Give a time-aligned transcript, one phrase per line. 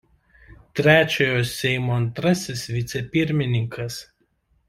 [0.79, 3.99] Trečiojo Seimo antrasis vicepirmininkas.